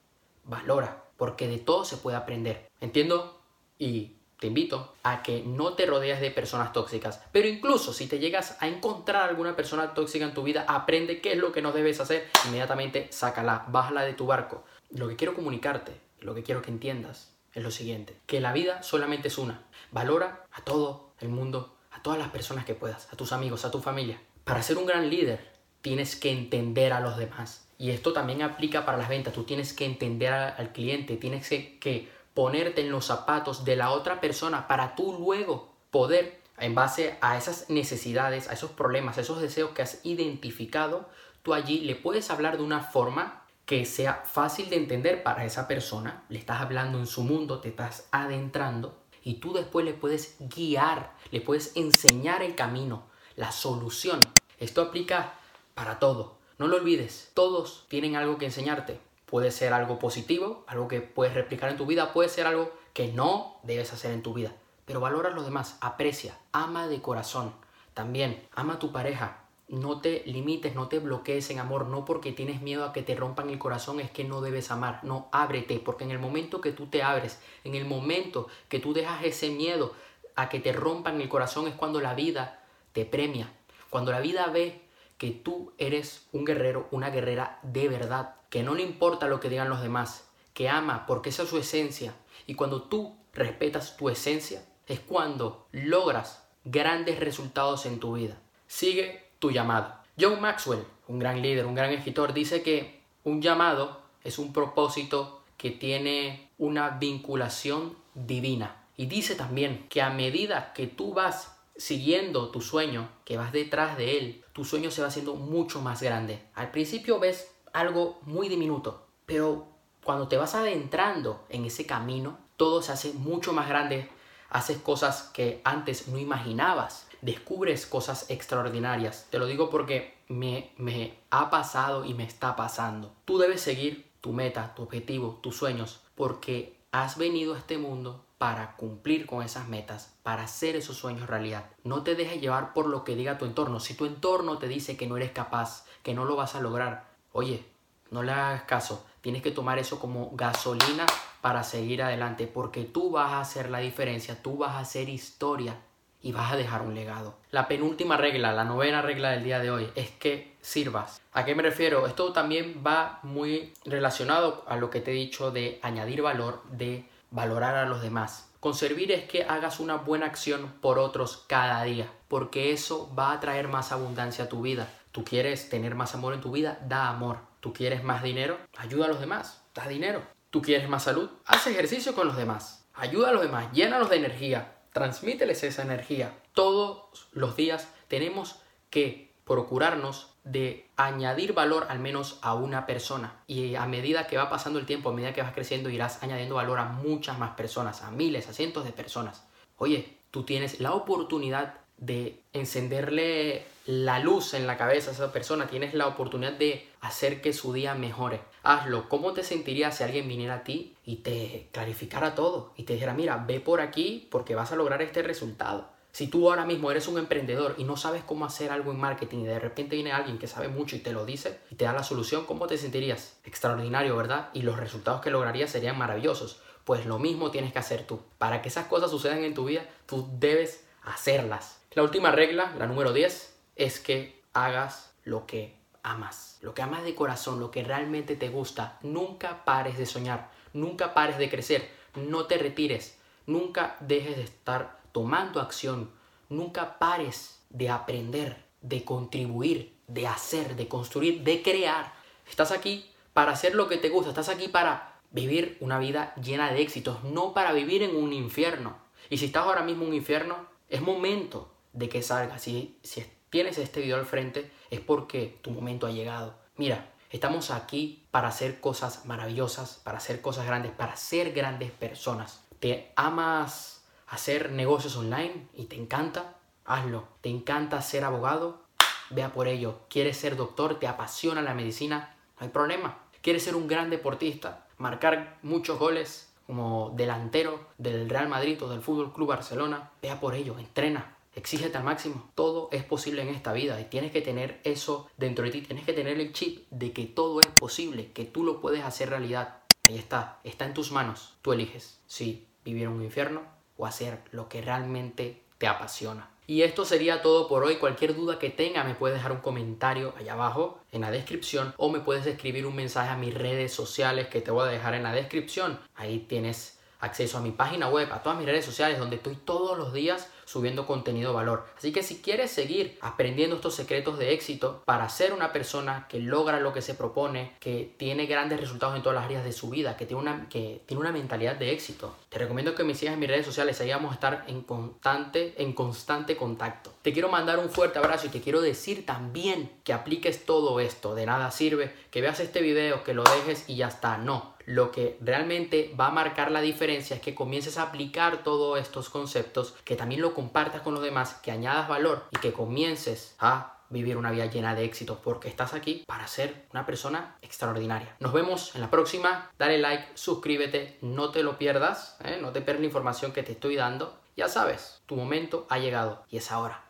valora, 0.44 1.04
porque 1.22 1.46
de 1.46 1.58
todo 1.58 1.84
se 1.84 1.98
puede 1.98 2.16
aprender. 2.16 2.68
¿Entiendo? 2.80 3.40
Y 3.78 4.16
te 4.40 4.48
invito 4.48 4.92
a 5.04 5.22
que 5.22 5.44
no 5.44 5.74
te 5.74 5.86
rodees 5.86 6.20
de 6.20 6.32
personas 6.32 6.72
tóxicas. 6.72 7.22
Pero 7.30 7.46
incluso 7.46 7.92
si 7.92 8.08
te 8.08 8.18
llegas 8.18 8.56
a 8.58 8.66
encontrar 8.66 9.28
alguna 9.28 9.54
persona 9.54 9.94
tóxica 9.94 10.24
en 10.24 10.34
tu 10.34 10.42
vida, 10.42 10.64
aprende 10.66 11.20
qué 11.20 11.34
es 11.34 11.38
lo 11.38 11.52
que 11.52 11.62
no 11.62 11.70
debes 11.70 12.00
hacer. 12.00 12.28
Inmediatamente 12.46 13.06
sácala, 13.12 13.66
bájala 13.68 14.02
de 14.02 14.14
tu 14.14 14.26
barco. 14.26 14.64
Lo 14.90 15.06
que 15.06 15.14
quiero 15.14 15.36
comunicarte, 15.36 15.92
lo 16.18 16.34
que 16.34 16.42
quiero 16.42 16.60
que 16.60 16.72
entiendas 16.72 17.32
es 17.54 17.62
lo 17.62 17.70
siguiente. 17.70 18.16
Que 18.26 18.40
la 18.40 18.52
vida 18.52 18.82
solamente 18.82 19.28
es 19.28 19.38
una. 19.38 19.62
Valora 19.92 20.46
a 20.50 20.62
todo 20.62 21.12
el 21.20 21.28
mundo, 21.28 21.76
a 21.92 22.02
todas 22.02 22.18
las 22.18 22.30
personas 22.30 22.64
que 22.64 22.74
puedas, 22.74 23.12
a 23.12 23.16
tus 23.16 23.30
amigos, 23.30 23.64
a 23.64 23.70
tu 23.70 23.80
familia. 23.80 24.20
Para 24.42 24.64
ser 24.64 24.76
un 24.76 24.86
gran 24.86 25.08
líder, 25.08 25.52
tienes 25.82 26.16
que 26.16 26.32
entender 26.32 26.92
a 26.92 27.00
los 27.00 27.16
demás. 27.16 27.66
Y 27.78 27.90
esto 27.90 28.12
también 28.12 28.42
aplica 28.42 28.86
para 28.86 28.98
las 28.98 29.08
ventas. 29.08 29.34
Tú 29.34 29.44
tienes 29.44 29.72
que 29.72 29.84
entender 29.84 30.32
al 30.32 30.72
cliente, 30.72 31.16
tienes 31.16 31.48
que 31.48 32.08
ponerte 32.34 32.80
en 32.80 32.90
los 32.90 33.06
zapatos 33.06 33.64
de 33.64 33.76
la 33.76 33.90
otra 33.90 34.20
persona 34.20 34.68
para 34.68 34.94
tú 34.94 35.16
luego 35.18 35.72
poder, 35.90 36.40
en 36.58 36.74
base 36.74 37.18
a 37.20 37.36
esas 37.36 37.68
necesidades, 37.68 38.48
a 38.48 38.52
esos 38.52 38.70
problemas, 38.70 39.18
a 39.18 39.22
esos 39.22 39.40
deseos 39.40 39.70
que 39.70 39.82
has 39.82 40.00
identificado, 40.04 41.08
tú 41.42 41.54
allí 41.54 41.80
le 41.80 41.96
puedes 41.96 42.30
hablar 42.30 42.56
de 42.56 42.62
una 42.62 42.80
forma 42.80 43.42
que 43.66 43.84
sea 43.84 44.22
fácil 44.24 44.70
de 44.70 44.76
entender 44.76 45.22
para 45.22 45.44
esa 45.44 45.68
persona, 45.68 46.24
le 46.28 46.38
estás 46.38 46.60
hablando 46.60 46.98
en 46.98 47.06
su 47.06 47.22
mundo, 47.22 47.60
te 47.60 47.68
estás 47.68 48.08
adentrando 48.10 49.02
y 49.22 49.34
tú 49.34 49.52
después 49.52 49.84
le 49.84 49.94
puedes 49.94 50.36
guiar, 50.40 51.14
le 51.30 51.40
puedes 51.40 51.76
enseñar 51.76 52.42
el 52.42 52.54
camino, 52.54 53.06
la 53.36 53.52
solución. 53.52 54.20
Esto 54.58 54.82
aplica 54.82 55.34
para 55.74 55.98
todo. 55.98 56.36
No 56.58 56.68
lo 56.68 56.76
olvides, 56.76 57.30
todos 57.34 57.86
tienen 57.88 58.16
algo 58.16 58.38
que 58.38 58.46
enseñarte. 58.46 59.00
Puede 59.26 59.50
ser 59.50 59.72
algo 59.72 59.98
positivo, 59.98 60.64
algo 60.66 60.88
que 60.88 61.00
puedes 61.00 61.34
replicar 61.34 61.70
en 61.70 61.76
tu 61.76 61.86
vida, 61.86 62.12
puede 62.12 62.28
ser 62.28 62.46
algo 62.46 62.72
que 62.92 63.08
no 63.08 63.56
debes 63.62 63.92
hacer 63.92 64.12
en 64.12 64.22
tu 64.22 64.34
vida. 64.34 64.52
Pero 64.84 65.00
valora 65.00 65.30
lo 65.30 65.42
demás, 65.42 65.78
aprecia, 65.80 66.38
ama 66.52 66.86
de 66.88 67.00
corazón. 67.00 67.52
También, 67.94 68.46
ama 68.54 68.74
a 68.74 68.78
tu 68.78 68.92
pareja. 68.92 69.38
No 69.68 70.00
te 70.00 70.22
limites, 70.26 70.74
no 70.74 70.88
te 70.88 70.98
bloquees 70.98 71.48
en 71.50 71.58
amor, 71.58 71.86
no 71.86 72.04
porque 72.04 72.32
tienes 72.32 72.60
miedo 72.60 72.84
a 72.84 72.92
que 72.92 73.02
te 73.02 73.14
rompan 73.14 73.48
el 73.48 73.58
corazón 73.58 74.00
es 74.00 74.10
que 74.10 74.24
no 74.24 74.42
debes 74.42 74.70
amar. 74.70 75.00
No, 75.02 75.28
ábrete, 75.32 75.78
porque 75.78 76.04
en 76.04 76.10
el 76.10 76.18
momento 76.18 76.60
que 76.60 76.72
tú 76.72 76.86
te 76.86 77.02
abres, 77.02 77.40
en 77.64 77.74
el 77.74 77.86
momento 77.86 78.48
que 78.68 78.80
tú 78.80 78.92
dejas 78.92 79.24
ese 79.24 79.48
miedo 79.50 79.94
a 80.36 80.48
que 80.48 80.60
te 80.60 80.72
rompan 80.72 81.20
el 81.20 81.28
corazón 81.28 81.68
es 81.68 81.74
cuando 81.74 82.00
la 82.00 82.14
vida 82.14 82.62
te 82.92 83.06
premia. 83.06 83.50
Cuando 83.88 84.12
la 84.12 84.20
vida 84.20 84.46
ve 84.48 84.82
que 85.22 85.30
tú 85.30 85.72
eres 85.78 86.26
un 86.32 86.44
guerrero, 86.44 86.88
una 86.90 87.10
guerrera 87.10 87.60
de 87.62 87.88
verdad, 87.88 88.34
que 88.50 88.64
no 88.64 88.74
le 88.74 88.82
importa 88.82 89.28
lo 89.28 89.38
que 89.38 89.48
digan 89.48 89.68
los 89.68 89.80
demás, 89.80 90.28
que 90.52 90.68
ama 90.68 91.06
porque 91.06 91.28
esa 91.28 91.44
es 91.44 91.48
su 91.48 91.58
esencia. 91.58 92.12
Y 92.48 92.54
cuando 92.54 92.82
tú 92.82 93.16
respetas 93.32 93.96
tu 93.96 94.08
esencia, 94.08 94.66
es 94.88 94.98
cuando 94.98 95.68
logras 95.70 96.44
grandes 96.64 97.20
resultados 97.20 97.86
en 97.86 98.00
tu 98.00 98.14
vida. 98.14 98.36
Sigue 98.66 99.28
tu 99.38 99.52
llamado. 99.52 99.94
John 100.20 100.40
Maxwell, 100.40 100.82
un 101.06 101.20
gran 101.20 101.40
líder, 101.40 101.66
un 101.66 101.76
gran 101.76 101.92
escritor, 101.92 102.32
dice 102.32 102.64
que 102.64 103.00
un 103.22 103.40
llamado 103.40 104.00
es 104.24 104.40
un 104.40 104.52
propósito 104.52 105.44
que 105.56 105.70
tiene 105.70 106.50
una 106.58 106.98
vinculación 106.98 107.96
divina. 108.14 108.86
Y 108.96 109.06
dice 109.06 109.36
también 109.36 109.86
que 109.88 110.02
a 110.02 110.10
medida 110.10 110.72
que 110.72 110.88
tú 110.88 111.14
vas 111.14 111.56
siguiendo 111.76 112.50
tu 112.50 112.60
sueño, 112.60 113.08
que 113.24 113.36
vas 113.36 113.52
detrás 113.52 113.96
de 113.96 114.18
él, 114.18 114.41
tu 114.52 114.64
sueño 114.64 114.90
se 114.90 115.02
va 115.02 115.08
haciendo 115.08 115.34
mucho 115.34 115.80
más 115.80 116.02
grande. 116.02 116.42
Al 116.54 116.70
principio 116.70 117.18
ves 117.18 117.50
algo 117.72 118.20
muy 118.22 118.48
diminuto, 118.48 119.06
pero 119.26 119.66
cuando 120.04 120.28
te 120.28 120.36
vas 120.36 120.54
adentrando 120.54 121.44
en 121.48 121.64
ese 121.64 121.86
camino, 121.86 122.38
todo 122.56 122.82
se 122.82 122.92
hace 122.92 123.12
mucho 123.12 123.52
más 123.52 123.68
grande. 123.68 124.10
Haces 124.50 124.78
cosas 124.78 125.30
que 125.32 125.60
antes 125.64 126.08
no 126.08 126.18
imaginabas. 126.18 127.08
Descubres 127.22 127.86
cosas 127.86 128.26
extraordinarias. 128.28 129.26
Te 129.30 129.38
lo 129.38 129.46
digo 129.46 129.70
porque 129.70 130.18
me, 130.28 130.72
me 130.76 131.18
ha 131.30 131.50
pasado 131.50 132.04
y 132.04 132.14
me 132.14 132.24
está 132.24 132.56
pasando. 132.56 133.14
Tú 133.24 133.38
debes 133.38 133.60
seguir 133.60 134.10
tu 134.20 134.32
meta, 134.32 134.74
tu 134.74 134.82
objetivo, 134.82 135.38
tus 135.42 135.56
sueños, 135.56 136.00
porque 136.14 136.76
has 136.90 137.16
venido 137.16 137.54
a 137.54 137.58
este 137.58 137.78
mundo 137.78 138.24
para 138.42 138.74
cumplir 138.74 139.24
con 139.24 139.44
esas 139.44 139.68
metas, 139.68 140.16
para 140.24 140.42
hacer 140.42 140.74
esos 140.74 140.96
sueños 140.96 141.28
realidad. 141.28 141.66
No 141.84 142.02
te 142.02 142.16
dejes 142.16 142.40
llevar 142.40 142.72
por 142.72 142.88
lo 142.88 143.04
que 143.04 143.14
diga 143.14 143.38
tu 143.38 143.44
entorno. 143.44 143.78
Si 143.78 143.94
tu 143.94 144.04
entorno 144.04 144.58
te 144.58 144.66
dice 144.66 144.96
que 144.96 145.06
no 145.06 145.16
eres 145.16 145.30
capaz, 145.30 145.86
que 146.02 146.12
no 146.12 146.24
lo 146.24 146.34
vas 146.34 146.56
a 146.56 146.60
lograr, 146.60 147.04
oye, 147.30 147.64
no 148.10 148.24
le 148.24 148.32
hagas 148.32 148.64
caso. 148.64 149.06
Tienes 149.20 149.42
que 149.42 149.52
tomar 149.52 149.78
eso 149.78 150.00
como 150.00 150.32
gasolina 150.32 151.06
para 151.40 151.62
seguir 151.62 152.02
adelante, 152.02 152.48
porque 152.48 152.82
tú 152.82 153.12
vas 153.12 153.30
a 153.30 153.40
hacer 153.42 153.70
la 153.70 153.78
diferencia, 153.78 154.42
tú 154.42 154.56
vas 154.56 154.72
a 154.72 154.80
hacer 154.80 155.08
historia 155.08 155.76
y 156.20 156.32
vas 156.32 156.52
a 156.52 156.56
dejar 156.56 156.82
un 156.82 156.96
legado. 156.96 157.36
La 157.52 157.68
penúltima 157.68 158.16
regla, 158.16 158.52
la 158.52 158.64
novena 158.64 159.02
regla 159.02 159.30
del 159.30 159.44
día 159.44 159.60
de 159.60 159.70
hoy, 159.70 159.88
es 159.94 160.10
que 160.10 160.56
sirvas. 160.60 161.20
¿A 161.32 161.44
qué 161.44 161.54
me 161.54 161.62
refiero? 161.62 162.08
Esto 162.08 162.32
también 162.32 162.82
va 162.84 163.20
muy 163.22 163.72
relacionado 163.84 164.64
a 164.66 164.76
lo 164.78 164.90
que 164.90 165.00
te 165.00 165.12
he 165.12 165.14
dicho 165.14 165.52
de 165.52 165.78
añadir 165.80 166.22
valor, 166.22 166.64
de 166.72 167.11
valorar 167.32 167.74
a 167.74 167.86
los 167.86 168.00
demás. 168.00 168.48
Con 168.60 168.74
servir 168.74 169.10
es 169.10 169.24
que 169.24 169.42
hagas 169.42 169.80
una 169.80 169.96
buena 169.96 170.26
acción 170.26 170.72
por 170.80 171.00
otros 171.00 171.44
cada 171.48 171.82
día, 171.82 172.12
porque 172.28 172.72
eso 172.72 173.12
va 173.18 173.32
a 173.32 173.40
traer 173.40 173.66
más 173.66 173.90
abundancia 173.90 174.44
a 174.44 174.48
tu 174.48 174.62
vida. 174.62 174.88
Tú 175.10 175.24
quieres 175.24 175.68
tener 175.68 175.96
más 175.96 176.14
amor 176.14 176.34
en 176.34 176.40
tu 176.40 176.52
vida, 176.52 176.78
da 176.86 177.08
amor. 177.08 177.38
Tú 177.58 177.72
quieres 177.72 178.04
más 178.04 178.22
dinero, 178.22 178.58
ayuda 178.76 179.06
a 179.06 179.08
los 179.08 179.20
demás, 179.20 179.64
da 179.74 179.88
dinero. 179.88 180.22
Tú 180.50 180.62
quieres 180.62 180.88
más 180.88 181.04
salud, 181.04 181.30
haz 181.44 181.66
ejercicio 181.66 182.14
con 182.14 182.26
los 182.26 182.36
demás, 182.36 182.86
ayuda 182.92 183.30
a 183.30 183.32
los 183.32 183.42
demás, 183.42 183.72
llénalos 183.72 184.10
de 184.10 184.16
energía, 184.16 184.76
transmíteles 184.92 185.62
esa 185.64 185.82
energía. 185.82 186.38
Todos 186.52 187.28
los 187.32 187.56
días 187.56 187.88
tenemos 188.08 188.60
que 188.90 189.34
procurarnos 189.44 190.31
de 190.44 190.88
añadir 190.96 191.52
valor 191.52 191.86
al 191.88 191.98
menos 191.98 192.38
a 192.42 192.54
una 192.54 192.86
persona. 192.86 193.42
Y 193.46 193.74
a 193.74 193.86
medida 193.86 194.26
que 194.26 194.36
va 194.36 194.50
pasando 194.50 194.78
el 194.78 194.86
tiempo, 194.86 195.10
a 195.10 195.12
medida 195.12 195.32
que 195.32 195.42
vas 195.42 195.52
creciendo, 195.52 195.90
irás 195.90 196.22
añadiendo 196.22 196.56
valor 196.56 196.78
a 196.78 196.84
muchas 196.84 197.38
más 197.38 197.54
personas, 197.54 198.02
a 198.02 198.10
miles, 198.10 198.48
a 198.48 198.52
cientos 198.52 198.84
de 198.84 198.92
personas. 198.92 199.44
Oye, 199.76 200.16
tú 200.30 200.44
tienes 200.44 200.80
la 200.80 200.92
oportunidad 200.94 201.74
de 201.96 202.40
encenderle 202.52 203.64
la 203.86 204.18
luz 204.18 204.54
en 204.54 204.66
la 204.66 204.76
cabeza 204.76 205.10
a 205.10 205.14
esa 205.14 205.32
persona, 205.32 205.68
tienes 205.68 205.94
la 205.94 206.06
oportunidad 206.06 206.52
de 206.52 206.88
hacer 207.00 207.40
que 207.40 207.52
su 207.52 207.72
día 207.72 207.94
mejore. 207.94 208.40
Hazlo. 208.62 209.08
¿Cómo 209.08 209.32
te 209.32 209.42
sentirías 209.42 209.96
si 209.96 210.04
alguien 210.04 210.28
viniera 210.28 210.56
a 210.56 210.64
ti 210.64 210.96
y 211.04 211.16
te 211.16 211.68
clarificara 211.72 212.34
todo 212.34 212.72
y 212.76 212.84
te 212.84 212.94
dijera, 212.94 213.14
mira, 213.14 213.44
ve 213.46 213.60
por 213.60 213.80
aquí 213.80 214.28
porque 214.30 214.54
vas 214.54 214.72
a 214.72 214.76
lograr 214.76 215.02
este 215.02 215.22
resultado? 215.22 215.90
Si 216.12 216.26
tú 216.26 216.50
ahora 216.50 216.66
mismo 216.66 216.90
eres 216.90 217.08
un 217.08 217.18
emprendedor 217.18 217.74
y 217.78 217.84
no 217.84 217.96
sabes 217.96 218.22
cómo 218.22 218.44
hacer 218.44 218.70
algo 218.70 218.92
en 218.92 219.00
marketing 219.00 219.38
y 219.38 219.46
de 219.46 219.58
repente 219.58 219.96
viene 219.96 220.12
alguien 220.12 220.38
que 220.38 220.46
sabe 220.46 220.68
mucho 220.68 220.94
y 220.94 220.98
te 220.98 221.12
lo 221.12 221.24
dice 221.24 221.60
y 221.70 221.74
te 221.74 221.86
da 221.86 221.94
la 221.94 222.04
solución, 222.04 222.44
¿cómo 222.44 222.66
te 222.66 222.76
sentirías? 222.76 223.38
Extraordinario, 223.44 224.14
¿verdad? 224.14 224.50
Y 224.52 224.60
los 224.60 224.76
resultados 224.76 225.22
que 225.22 225.30
lograrías 225.30 225.70
serían 225.70 225.96
maravillosos. 225.96 226.60
Pues 226.84 227.06
lo 227.06 227.18
mismo 227.18 227.50
tienes 227.50 227.72
que 227.72 227.78
hacer 227.78 228.06
tú. 228.06 228.20
Para 228.36 228.60
que 228.60 228.68
esas 228.68 228.88
cosas 228.88 229.10
sucedan 229.10 229.42
en 229.42 229.54
tu 229.54 229.64
vida, 229.64 229.86
tú 230.04 230.28
debes 230.38 230.84
hacerlas. 231.02 231.80
La 231.92 232.02
última 232.02 232.30
regla, 232.30 232.74
la 232.78 232.86
número 232.86 233.14
10, 233.14 233.56
es 233.76 233.98
que 233.98 234.42
hagas 234.52 235.14
lo 235.24 235.46
que 235.46 235.76
amas. 236.02 236.58
Lo 236.60 236.74
que 236.74 236.82
amas 236.82 237.04
de 237.04 237.14
corazón, 237.14 237.58
lo 237.58 237.70
que 237.70 237.84
realmente 237.84 238.36
te 238.36 238.50
gusta. 238.50 238.98
Nunca 239.02 239.64
pares 239.64 239.96
de 239.96 240.04
soñar, 240.04 240.50
nunca 240.74 241.14
pares 241.14 241.38
de 241.38 241.48
crecer, 241.48 241.88
no 242.14 242.44
te 242.44 242.58
retires, 242.58 243.16
nunca 243.46 243.96
dejes 244.00 244.36
de 244.36 244.42
estar 244.42 245.01
tomando 245.12 245.60
acción. 245.60 246.10
Nunca 246.48 246.98
pares 246.98 247.62
de 247.70 247.88
aprender, 247.90 248.64
de 248.80 249.04
contribuir, 249.04 249.96
de 250.06 250.26
hacer, 250.26 250.76
de 250.76 250.88
construir, 250.88 251.42
de 251.42 251.62
crear. 251.62 252.12
Estás 252.48 252.72
aquí 252.72 253.10
para 253.32 253.52
hacer 253.52 253.74
lo 253.74 253.88
que 253.88 253.96
te 253.96 254.08
gusta, 254.08 254.30
estás 254.30 254.48
aquí 254.48 254.68
para 254.68 255.20
vivir 255.30 255.78
una 255.80 255.98
vida 255.98 256.34
llena 256.36 256.70
de 256.70 256.82
éxitos, 256.82 257.24
no 257.24 257.54
para 257.54 257.72
vivir 257.72 258.02
en 258.02 258.16
un 258.16 258.32
infierno. 258.32 258.96
Y 259.30 259.38
si 259.38 259.46
estás 259.46 259.64
ahora 259.64 259.82
mismo 259.82 260.02
en 260.02 260.10
un 260.10 260.14
infierno, 260.16 260.56
es 260.88 261.00
momento 261.00 261.72
de 261.92 262.08
que 262.08 262.22
salgas. 262.22 262.62
Si, 262.62 262.98
si 263.02 263.24
tienes 263.48 263.78
este 263.78 264.00
video 264.00 264.18
al 264.18 264.26
frente, 264.26 264.70
es 264.90 265.00
porque 265.00 265.58
tu 265.62 265.70
momento 265.70 266.06
ha 266.06 266.10
llegado. 266.10 266.54
Mira, 266.76 267.12
estamos 267.30 267.70
aquí 267.70 268.26
para 268.30 268.48
hacer 268.48 268.80
cosas 268.80 269.24
maravillosas, 269.24 270.00
para 270.04 270.18
hacer 270.18 270.42
cosas 270.42 270.66
grandes, 270.66 270.92
para 270.92 271.16
ser 271.16 271.52
grandes 271.52 271.90
personas. 271.90 272.64
¿Te 272.78 273.12
amas 273.16 274.01
hacer 274.32 274.72
negocios 274.72 275.14
online 275.16 275.68
y 275.74 275.84
te 275.84 275.96
encanta, 275.96 276.56
hazlo. 276.86 277.28
¿Te 277.42 277.50
encanta 277.50 278.00
ser 278.00 278.24
abogado? 278.24 278.80
Vea 279.28 279.52
por 279.52 279.68
ello. 279.68 280.00
¿Quieres 280.08 280.38
ser 280.38 280.56
doctor? 280.56 280.98
¿Te 280.98 281.06
apasiona 281.06 281.60
la 281.60 281.74
medicina? 281.74 282.34
No 282.58 282.64
hay 282.64 282.70
problema. 282.70 283.18
¿Quieres 283.42 283.62
ser 283.62 283.76
un 283.76 283.86
gran 283.86 284.08
deportista? 284.08 284.86
¿Marcar 284.96 285.58
muchos 285.62 285.98
goles 285.98 286.50
como 286.66 287.12
delantero 287.14 287.88
del 287.98 288.30
Real 288.30 288.48
Madrid 288.48 288.82
o 288.82 288.88
del 288.88 289.02
Fútbol 289.02 289.34
Club 289.34 289.48
Barcelona? 289.48 290.12
Vea 290.22 290.40
por 290.40 290.54
ello, 290.54 290.78
entrena. 290.78 291.36
Exígete 291.54 291.98
al 291.98 292.04
máximo. 292.04 292.50
Todo 292.54 292.88
es 292.90 293.04
posible 293.04 293.42
en 293.42 293.48
esta 293.48 293.74
vida 293.74 294.00
y 294.00 294.04
tienes 294.04 294.32
que 294.32 294.40
tener 294.40 294.80
eso 294.84 295.28
dentro 295.36 295.66
de 295.66 295.72
ti. 295.72 295.82
Tienes 295.82 296.06
que 296.06 296.14
tener 296.14 296.40
el 296.40 296.54
chip 296.54 296.86
de 296.90 297.12
que 297.12 297.26
todo 297.26 297.60
es 297.60 297.66
posible, 297.66 298.32
que 298.32 298.46
tú 298.46 298.64
lo 298.64 298.80
puedes 298.80 299.04
hacer 299.04 299.28
realidad. 299.28 299.80
Ahí 300.08 300.16
está, 300.16 300.58
está 300.64 300.86
en 300.86 300.94
tus 300.94 301.12
manos. 301.12 301.52
Tú 301.60 301.74
eliges 301.74 302.18
si 302.26 302.66
vivir 302.82 303.02
en 303.02 303.10
un 303.10 303.22
infierno 303.22 303.71
o 303.96 304.06
hacer 304.06 304.38
lo 304.50 304.68
que 304.68 304.82
realmente 304.82 305.62
te 305.78 305.86
apasiona. 305.86 306.48
Y 306.66 306.82
esto 306.82 307.04
sería 307.04 307.42
todo 307.42 307.68
por 307.68 307.82
hoy. 307.82 307.96
Cualquier 307.96 308.36
duda 308.36 308.58
que 308.58 308.70
tenga 308.70 309.02
me 309.02 309.14
puedes 309.14 309.36
dejar 309.36 309.52
un 309.52 309.58
comentario 309.58 310.32
allá 310.38 310.52
abajo 310.52 311.00
en 311.10 311.22
la 311.22 311.30
descripción 311.30 311.92
o 311.96 312.08
me 312.08 312.20
puedes 312.20 312.46
escribir 312.46 312.86
un 312.86 312.94
mensaje 312.94 313.30
a 313.30 313.36
mis 313.36 313.52
redes 313.52 313.92
sociales 313.92 314.46
que 314.46 314.60
te 314.60 314.70
voy 314.70 314.88
a 314.88 314.92
dejar 314.92 315.14
en 315.14 315.24
la 315.24 315.32
descripción. 315.32 315.98
Ahí 316.14 316.38
tienes 316.38 316.98
acceso 317.18 317.58
a 317.58 317.60
mi 317.60 317.72
página 317.72 318.08
web, 318.08 318.32
a 318.32 318.42
todas 318.42 318.58
mis 318.58 318.66
redes 318.66 318.84
sociales 318.84 319.18
donde 319.18 319.36
estoy 319.36 319.56
todos 319.56 319.98
los 319.98 320.12
días 320.12 320.48
subiendo 320.64 321.06
contenido 321.06 321.52
valor. 321.52 321.86
Así 321.96 322.12
que 322.12 322.22
si 322.22 322.40
quieres 322.40 322.70
seguir 322.70 323.18
aprendiendo 323.20 323.76
estos 323.76 323.94
secretos 323.94 324.38
de 324.38 324.52
éxito 324.52 325.02
para 325.04 325.28
ser 325.28 325.52
una 325.52 325.72
persona 325.72 326.26
que 326.28 326.38
logra 326.38 326.80
lo 326.80 326.92
que 326.92 327.02
se 327.02 327.14
propone, 327.14 327.76
que 327.80 328.14
tiene 328.16 328.46
grandes 328.46 328.80
resultados 328.80 329.16
en 329.16 329.22
todas 329.22 329.36
las 329.36 329.44
áreas 329.44 329.64
de 329.64 329.72
su 329.72 329.90
vida, 329.90 330.16
que 330.16 330.26
tiene 330.26 330.42
una, 330.42 330.68
que 330.68 331.02
tiene 331.06 331.20
una 331.20 331.32
mentalidad 331.32 331.76
de 331.76 331.92
éxito, 331.92 332.36
te 332.48 332.58
recomiendo 332.58 332.94
que 332.94 333.04
me 333.04 333.14
sigas 333.14 333.34
en 333.34 333.40
mis 333.40 333.48
redes 333.48 333.66
sociales, 333.66 334.00
ahí 334.00 334.10
vamos 334.10 334.30
a 334.30 334.34
estar 334.34 334.64
en 334.66 334.82
constante, 334.82 335.74
en 335.78 335.92
constante 335.92 336.56
contacto. 336.56 337.12
Te 337.22 337.32
quiero 337.32 337.48
mandar 337.48 337.78
un 337.78 337.90
fuerte 337.90 338.18
abrazo 338.18 338.46
y 338.46 338.50
te 338.50 338.60
quiero 338.60 338.80
decir 338.80 339.24
también 339.26 339.90
que 340.04 340.12
apliques 340.12 340.64
todo 340.64 341.00
esto. 341.00 341.34
De 341.34 341.46
nada 341.46 341.70
sirve 341.70 342.14
que 342.30 342.40
veas 342.40 342.60
este 342.60 342.82
video, 342.82 343.24
que 343.24 343.34
lo 343.34 343.44
dejes 343.44 343.88
y 343.88 343.96
ya 343.96 344.08
está. 344.08 344.38
No, 344.38 344.71
lo 344.86 345.10
que 345.10 345.38
realmente 345.40 346.14
va 346.18 346.26
a 346.28 346.30
marcar 346.30 346.70
la 346.70 346.80
diferencia 346.80 347.36
es 347.36 347.42
que 347.42 347.54
comiences 347.54 347.98
a 347.98 348.02
aplicar 348.02 348.62
todos 348.62 348.98
estos 348.98 349.28
conceptos, 349.28 349.94
que 350.04 350.16
también 350.16 350.40
lo 350.40 350.54
compartas 350.54 351.02
con 351.02 351.14
los 351.14 351.22
demás, 351.22 351.54
que 351.62 351.70
añadas 351.70 352.08
valor 352.08 352.46
y 352.50 352.58
que 352.58 352.72
comiences 352.72 353.54
a 353.58 353.98
vivir 354.12 354.36
una 354.36 354.50
vida 354.50 354.66
llena 354.66 354.94
de 354.94 355.04
éxitos 355.04 355.38
porque 355.42 355.68
estás 355.68 355.94
aquí 355.94 356.24
para 356.26 356.46
ser 356.46 356.86
una 356.92 357.06
persona 357.06 357.56
extraordinaria. 357.62 358.36
Nos 358.40 358.52
vemos 358.52 358.94
en 358.94 359.00
la 359.00 359.10
próxima. 359.10 359.70
Dale 359.78 359.98
like, 359.98 360.26
suscríbete, 360.34 361.18
no 361.22 361.50
te 361.50 361.62
lo 361.62 361.78
pierdas, 361.78 362.36
¿eh? 362.44 362.58
no 362.60 362.70
te 362.72 362.82
pierdas 362.82 363.00
la 363.00 363.06
información 363.06 363.52
que 363.52 363.62
te 363.62 363.72
estoy 363.72 363.96
dando. 363.96 364.38
Ya 364.56 364.68
sabes, 364.68 365.22
tu 365.26 365.34
momento 365.34 365.86
ha 365.88 365.98
llegado 365.98 366.44
y 366.50 366.58
es 366.58 366.70
ahora. 366.70 367.02